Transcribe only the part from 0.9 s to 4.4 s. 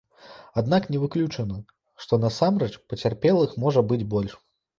не выключана, што насамрэч пацярпелых можа быць больш.